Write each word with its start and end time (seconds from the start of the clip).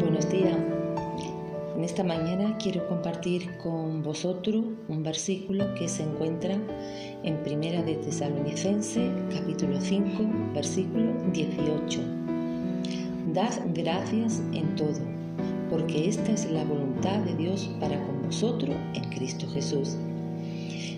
Buenos 0.00 0.30
días. 0.30 0.56
En 1.76 1.84
esta 1.84 2.02
mañana 2.02 2.56
quiero 2.56 2.88
compartir 2.88 3.58
con 3.58 4.02
vosotros 4.02 4.64
un 4.88 5.02
versículo 5.02 5.74
que 5.74 5.88
se 5.88 6.04
encuentra 6.04 6.58
en 7.22 7.42
Primera 7.42 7.82
de 7.82 7.96
Tesalonicense, 7.96 9.10
capítulo 9.30 9.78
5, 9.78 10.24
versículo 10.54 11.12
18. 11.32 12.00
Dad 13.34 13.52
gracias 13.74 14.40
en 14.54 14.74
todo, 14.76 15.00
porque 15.68 16.08
esta 16.08 16.32
es 16.32 16.50
la 16.50 16.64
voluntad 16.64 17.18
de 17.20 17.34
Dios 17.34 17.68
para 17.78 18.02
con 18.06 18.22
vosotros 18.22 18.74
en 18.94 19.04
Cristo 19.10 19.46
Jesús. 19.52 19.98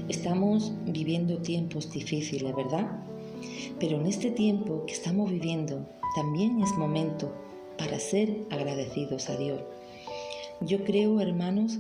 Estamos 0.09 0.73
viviendo 0.87 1.37
tiempos 1.39 1.91
difíciles, 1.93 2.55
¿verdad? 2.57 3.05
Pero 3.79 4.01
en 4.01 4.07
este 4.07 4.31
tiempo 4.31 4.85
que 4.87 4.95
estamos 4.95 5.31
viviendo 5.31 5.87
también 6.17 6.63
es 6.63 6.73
momento 6.79 7.31
para 7.77 7.99
ser 7.99 8.47
agradecidos 8.51 9.29
a 9.29 9.37
Dios. 9.37 9.61
Yo 10.63 10.83
creo, 10.85 11.21
hermanos, 11.21 11.79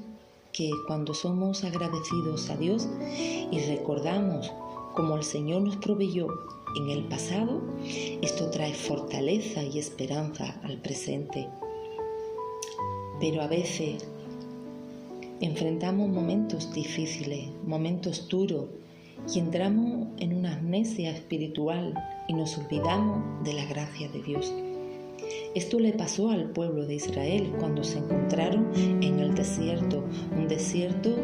que 0.52 0.70
cuando 0.87 1.14
somos 1.14 1.64
agradecidos 1.64 2.51
a 2.51 2.56
Dios 2.56 2.87
y 3.51 3.60
recordamos 3.60 4.52
cómo 4.95 5.16
el 5.16 5.23
Señor 5.23 5.62
nos 5.62 5.76
proveyó 5.76 6.29
en 6.76 6.90
el 6.90 7.04
pasado, 7.04 7.62
esto 8.20 8.51
trae 8.51 8.74
fortaleza 8.74 9.62
y 9.62 9.79
esperanza 9.79 10.60
al 10.65 10.76
presente. 10.79 11.48
Pero 13.20 13.40
a 13.40 13.46
veces 13.46 14.06
enfrentamos 15.41 16.09
momentos 16.09 16.73
difíciles, 16.73 17.48
momentos 17.65 18.29
duros, 18.29 18.66
y 19.34 19.38
entramos 19.38 20.09
en 20.19 20.34
una 20.34 20.55
amnesia 20.55 21.10
espiritual 21.10 21.95
y 22.29 22.34
nos 22.34 22.56
olvidamos 22.56 23.45
de 23.45 23.52
la 23.52 23.65
gracia 23.66 24.09
de 24.09 24.23
Dios. 24.23 24.52
Esto 25.54 25.80
le 25.80 25.93
pasó 25.93 26.30
al 26.30 26.51
pueblo 26.51 26.87
de 26.87 26.95
Israel 26.95 27.52
cuando 27.59 27.82
se 27.82 27.99
encontraron 27.99 28.71
en 28.74 29.18
el 29.18 29.35
desierto, 29.35 30.04
un 30.37 30.46
desierto 30.46 31.16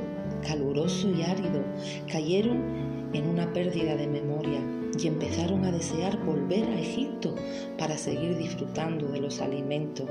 caluroso 0.42 1.10
y 1.10 1.22
árido. 1.22 1.62
Cayeron 2.10 3.10
en 3.12 3.28
una 3.28 3.52
pérdida 3.52 3.96
de 3.96 4.06
memoria 4.06 4.60
y 4.98 5.06
empezaron 5.06 5.64
a 5.64 5.72
desear 5.72 6.22
volver 6.24 6.64
a 6.64 6.80
Egipto 6.80 7.34
para 7.78 7.96
seguir 7.96 8.36
disfrutando 8.36 9.08
de 9.08 9.20
los 9.20 9.40
alimentos. 9.40 10.08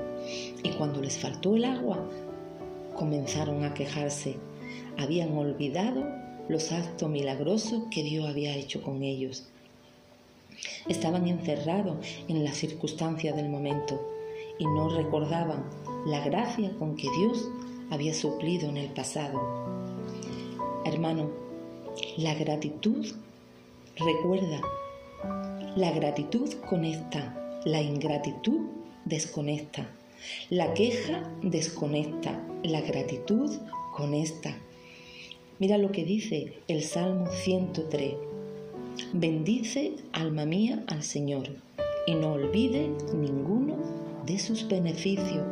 Y 0.63 0.69
cuando 0.69 1.01
les 1.01 1.17
faltó 1.17 1.55
el 1.55 1.65
agua, 1.65 2.07
comenzaron 2.93 3.63
a 3.63 3.73
quejarse. 3.73 4.37
Habían 4.97 5.35
olvidado 5.37 6.05
los 6.49 6.71
actos 6.71 7.09
milagrosos 7.09 7.83
que 7.89 8.03
Dios 8.03 8.27
había 8.27 8.55
hecho 8.55 8.81
con 8.81 9.03
ellos. 9.03 9.47
Estaban 10.87 11.27
encerrados 11.27 11.97
en 12.27 12.43
las 12.43 12.57
circunstancias 12.57 13.35
del 13.35 13.49
momento 13.49 13.99
y 14.59 14.65
no 14.65 14.89
recordaban 14.89 15.63
la 16.05 16.23
gracia 16.23 16.71
con 16.77 16.95
que 16.95 17.07
Dios 17.17 17.49
había 17.89 18.13
suplido 18.13 18.69
en 18.69 18.77
el 18.77 18.89
pasado. 18.91 19.41
Hermano, 20.85 21.29
la 22.17 22.33
gratitud 22.35 23.05
recuerda, 23.95 24.61
la 25.75 25.91
gratitud 25.91 26.51
conecta, 26.69 27.61
la 27.65 27.81
ingratitud 27.81 28.61
desconecta, 29.05 29.87
la 30.49 30.73
queja 30.73 31.29
desconecta, 31.41 32.41
la 32.63 32.81
gratitud 32.81 33.51
conecta. 33.95 34.57
Mira 35.59 35.77
lo 35.77 35.91
que 35.91 36.03
dice 36.03 36.53
el 36.67 36.83
Salmo 36.83 37.27
103. 37.27 38.15
Bendice, 39.13 39.95
alma 40.11 40.45
mía, 40.45 40.83
al 40.87 41.03
Señor, 41.03 41.49
y 42.05 42.15
no 42.15 42.33
olvide 42.33 42.89
ninguno 43.13 43.77
de 44.25 44.39
sus 44.39 44.67
beneficios. 44.67 45.45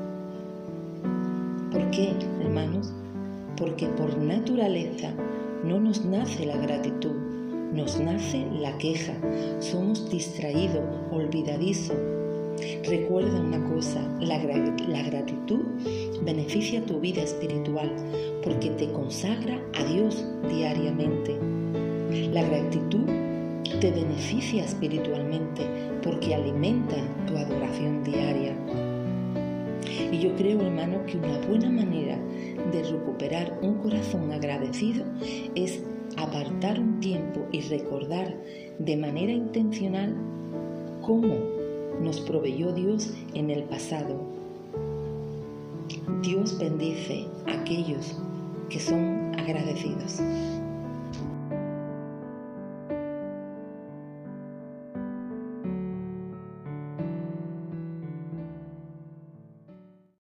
¿Por 1.71 1.89
qué, 1.91 2.13
hermanos? 2.41 2.91
Porque 3.57 3.87
por 3.87 4.17
naturaleza 4.17 5.13
no 5.63 5.79
nos 5.79 6.03
nace 6.03 6.45
la 6.45 6.57
gratitud, 6.57 7.15
nos 7.73 7.99
nace 7.99 8.45
la 8.59 8.77
queja. 8.77 9.13
Somos 9.59 10.09
distraídos, 10.09 10.83
olvidadizos. 11.11 12.20
Recuerda 12.85 13.39
una 13.39 13.63
cosa, 13.69 14.01
la, 14.19 14.37
gratitud 14.37 15.61
beneficia 16.23 16.85
tu 16.85 16.99
vida 16.99 17.23
espiritual 17.23 17.91
porque 18.43 18.69
te 18.71 18.91
consagra 18.91 19.59
a 19.73 19.83
Dios 19.85 20.25
diariamente. 20.49 21.37
La 22.31 22.43
gratitud 22.43 23.05
te 23.79 23.91
beneficia 23.91 24.65
espiritualmente 24.65 25.63
porque 26.03 26.35
alimenta 26.35 26.97
tu 27.27 27.37
adoración 27.37 28.03
diaria. 28.03 28.55
Y 30.11 30.19
yo 30.19 30.35
creo, 30.35 30.61
hermano, 30.61 31.05
que 31.05 31.17
una 31.17 31.37
buena 31.47 31.69
manera 31.69 32.19
de 32.71 32.83
recuperar 32.83 33.57
un 33.61 33.75
corazón 33.75 34.31
agradecido 34.31 35.05
es 35.55 35.81
apartar 36.17 36.79
un 36.79 36.99
tiempo 36.99 37.47
y 37.51 37.61
recordar 37.61 38.35
de 38.79 38.97
manera 38.97 39.31
intencional 39.31 40.15
cómo 41.01 41.60
nos 42.01 42.19
proveyó 42.21 42.71
Dios 42.73 43.09
en 43.33 43.49
el 43.49 43.63
pasado. 43.63 44.15
Dios 46.21 46.57
bendice 46.57 47.27
a 47.47 47.61
aquellos 47.61 48.17
que 48.69 48.79
son 48.79 49.33
agradecidos. 49.37 50.19